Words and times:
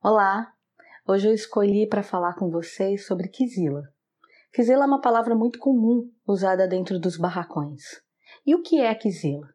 Olá! 0.00 0.52
Hoje 1.08 1.26
eu 1.26 1.34
escolhi 1.34 1.84
para 1.84 2.04
falar 2.04 2.34
com 2.34 2.48
vocês 2.48 3.04
sobre 3.04 3.26
quizila. 3.26 3.82
Quizila 4.54 4.84
é 4.84 4.86
uma 4.86 5.00
palavra 5.00 5.34
muito 5.34 5.58
comum 5.58 6.08
usada 6.24 6.68
dentro 6.68 7.00
dos 7.00 7.16
barracões. 7.16 7.82
E 8.46 8.54
o 8.54 8.62
que 8.62 8.80
é 8.80 8.94
quizila? 8.94 9.48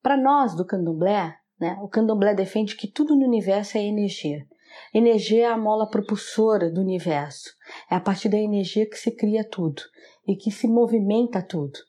Para 0.00 0.16
nós 0.16 0.54
do 0.54 0.64
candomblé, 0.64 1.34
né, 1.58 1.76
o 1.82 1.88
candomblé 1.88 2.36
defende 2.36 2.76
que 2.76 2.86
tudo 2.86 3.16
no 3.16 3.26
universo 3.26 3.76
é 3.76 3.82
energia. 3.82 4.46
Energia 4.94 5.48
é 5.48 5.50
a 5.50 5.58
mola 5.58 5.90
propulsora 5.90 6.70
do 6.70 6.80
universo. 6.80 7.50
É 7.90 7.96
a 7.96 8.00
partir 8.00 8.28
da 8.28 8.38
energia 8.38 8.88
que 8.88 8.96
se 8.96 9.10
cria 9.10 9.42
tudo 9.42 9.82
e 10.24 10.36
que 10.36 10.52
se 10.52 10.68
movimenta 10.68 11.42
tudo. 11.42 11.80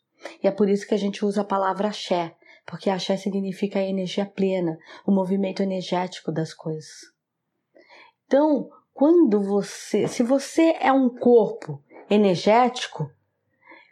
E 0.44 0.48
é 0.48 0.52
por 0.52 0.68
isso 0.68 0.88
que 0.88 0.96
a 0.96 1.00
gente 1.00 1.24
usa 1.24 1.42
a 1.42 1.46
palavra 1.46 1.90
axé, 1.90 2.36
porque 2.70 2.90
axé 2.90 3.18
significa 3.18 3.80
a 3.80 3.84
energia 3.84 4.28
plena, 4.28 4.78
o 5.06 5.12
movimento 5.12 5.64
energético 5.64 6.32
das 6.32 6.54
coisas. 6.54 7.12
Então, 8.26 8.70
quando 8.94 9.42
você, 9.42 10.08
se 10.08 10.22
você 10.22 10.76
é 10.80 10.92
um 10.92 11.10
corpo 11.10 11.82
energético, 12.10 13.10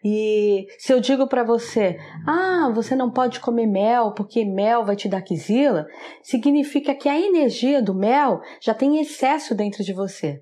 e 0.05 0.67
se 0.77 0.93
eu 0.93 0.99
digo 0.99 1.27
para 1.27 1.43
você, 1.43 1.97
ah, 2.25 2.71
você 2.73 2.95
não 2.95 3.09
pode 3.09 3.39
comer 3.39 3.65
mel 3.65 4.13
porque 4.13 4.45
mel 4.45 4.85
vai 4.85 4.95
te 4.95 5.09
dar 5.09 5.23
quisila, 5.23 5.87
significa 6.21 6.93
que 6.93 7.09
a 7.09 7.19
energia 7.19 7.81
do 7.81 7.95
mel 7.95 8.41
já 8.61 8.75
tem 8.75 8.99
excesso 8.99 9.55
dentro 9.55 9.83
de 9.83 9.91
você. 9.91 10.39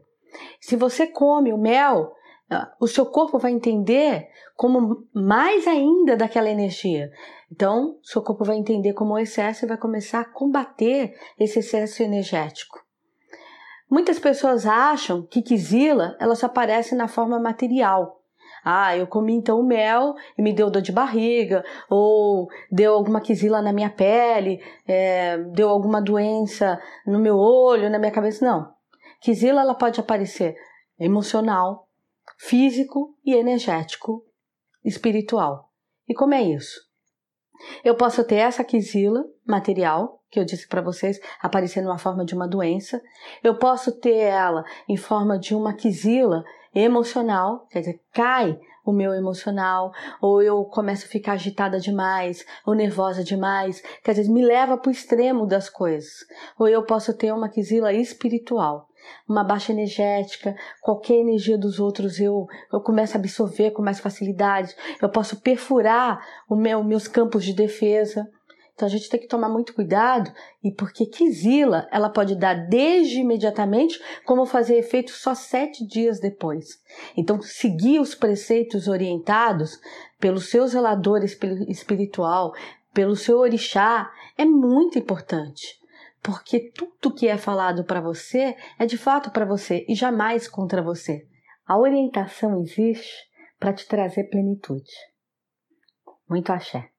Se 0.59 0.75
você 0.75 1.07
come 1.07 1.53
o 1.53 1.57
mel, 1.57 2.11
o 2.79 2.87
seu 2.87 3.05
corpo 3.05 3.39
vai 3.39 3.51
entender 3.51 4.27
como 4.55 5.07
mais 5.13 5.67
ainda 5.67 6.15
daquela 6.15 6.49
energia. 6.49 7.09
Então, 7.51 7.97
seu 8.03 8.21
corpo 8.21 8.43
vai 8.43 8.57
entender 8.57 8.93
como 8.93 9.17
excesso 9.17 9.65
e 9.65 9.67
vai 9.67 9.77
começar 9.77 10.21
a 10.21 10.25
combater 10.25 11.15
esse 11.39 11.59
excesso 11.59 12.03
energético. 12.03 12.83
Muitas 13.89 14.19
pessoas 14.19 14.65
acham 14.65 15.25
que 15.25 15.41
quisila 15.41 16.15
ela 16.19 16.35
só 16.35 16.47
aparece 16.47 16.95
na 16.95 17.07
forma 17.07 17.39
material. 17.39 18.21
Ah, 18.63 18.97
eu 18.97 19.05
comi 19.05 19.33
então 19.33 19.61
mel 19.61 20.15
e 20.35 20.41
me 20.41 20.51
deu 20.51 20.71
dor 20.71 20.81
de 20.81 20.91
barriga, 20.91 21.63
ou 21.87 22.47
deu 22.71 22.95
alguma 22.95 23.21
quisila 23.21 23.61
na 23.61 23.71
minha 23.71 23.91
pele, 23.91 24.59
é, 24.87 25.37
deu 25.37 25.69
alguma 25.69 26.01
doença 26.01 26.79
no 27.05 27.19
meu 27.19 27.37
olho, 27.37 27.91
na 27.91 27.99
minha 27.99 28.11
cabeça. 28.11 28.43
Não. 28.43 28.73
Quisila 29.21 29.61
ela 29.61 29.75
pode 29.75 29.99
aparecer 29.99 30.55
emocional, 30.99 31.87
físico 32.37 33.17
e 33.25 33.33
energético, 33.33 34.23
espiritual. 34.83 35.71
E 36.07 36.13
como 36.13 36.33
é 36.33 36.43
isso? 36.43 36.79
Eu 37.83 37.95
posso 37.95 38.23
ter 38.23 38.35
essa 38.35 38.63
quisila 38.63 39.23
material, 39.45 40.21
que 40.29 40.39
eu 40.39 40.45
disse 40.45 40.67
para 40.67 40.81
vocês, 40.81 41.19
aparecer 41.41 41.81
numa 41.81 41.97
forma 41.97 42.25
de 42.25 42.35
uma 42.35 42.47
doença. 42.47 43.01
Eu 43.43 43.57
posso 43.57 43.99
ter 43.99 44.15
ela 44.15 44.63
em 44.87 44.97
forma 44.97 45.39
de 45.39 45.55
uma 45.55 45.73
quisila 45.73 46.43
emocional, 46.73 47.65
quer 47.69 47.79
dizer, 47.79 48.01
cai 48.11 48.59
o 48.85 48.91
meu 48.91 49.13
emocional, 49.13 49.91
ou 50.21 50.43
eu 50.43 50.63
começo 50.65 51.05
a 51.05 51.09
ficar 51.09 51.33
agitada 51.33 51.79
demais, 51.79 52.45
ou 52.65 52.75
nervosa 52.75 53.23
demais, 53.23 53.81
quer 54.03 54.13
dizer, 54.13 54.29
me 54.31 54.45
leva 54.45 54.77
para 54.77 54.89
o 54.89 54.91
extremo 54.91 55.47
das 55.47 55.69
coisas. 55.69 56.25
Ou 56.59 56.67
eu 56.67 56.83
posso 56.83 57.13
ter 57.17 57.33
uma 57.33 57.49
quisila 57.49 57.91
espiritual, 57.91 58.87
uma 59.27 59.43
baixa 59.43 59.71
energética, 59.71 60.55
qualquer 60.81 61.15
energia 61.15 61.57
dos 61.57 61.79
outros 61.79 62.19
eu, 62.19 62.47
eu 62.71 62.81
começo 62.81 63.15
a 63.15 63.19
absorver 63.19 63.71
com 63.71 63.81
mais 63.81 63.99
facilidade, 63.99 64.75
eu 65.01 65.09
posso 65.09 65.41
perfurar 65.41 66.19
os 66.49 66.57
meu, 66.57 66.83
meus 66.83 67.07
campos 67.07 67.43
de 67.43 67.53
defesa. 67.53 68.29
Então 68.73 68.87
a 68.87 68.91
gente 68.91 69.09
tem 69.09 69.19
que 69.19 69.27
tomar 69.27 69.47
muito 69.47 69.73
cuidado 69.73 70.29
e 70.61 70.69
porque 70.69 71.05
quisila 71.05 71.87
ela 71.91 72.09
pode 72.09 72.35
dar 72.35 72.67
desde 72.67 73.21
imediatamente 73.21 73.97
como 74.25 74.45
fazer 74.45 74.77
efeito 74.77 75.11
só 75.11 75.33
sete 75.33 75.87
dias 75.87 76.19
depois. 76.19 76.81
Então 77.15 77.41
seguir 77.41 77.99
os 77.99 78.13
preceitos 78.13 78.89
orientados 78.89 79.79
pelo 80.19 80.41
seu 80.41 80.67
zelador 80.67 81.23
espiritual, 81.23 82.53
pelo 82.93 83.15
seu 83.15 83.37
orixá 83.37 84.11
é 84.37 84.43
muito 84.43 84.99
importante 84.99 85.79
porque 86.25 86.71
tudo 86.71 87.13
que 87.13 87.27
é 87.27 87.37
falado 87.37 87.85
para 87.85 88.01
você 88.01 88.57
é 88.79 88.85
de 88.87 88.97
fato 88.97 89.29
para 89.29 89.45
você 89.45 89.85
e 89.87 89.93
jamais 89.93 90.47
contra 90.47 90.81
você. 90.81 91.27
A 91.67 91.77
orientação 91.77 92.59
existe 92.59 93.13
para 93.59 93.71
te 93.71 93.87
trazer 93.87 94.23
plenitude. 94.23 94.91
Muito 96.27 96.51
axé. 96.51 96.89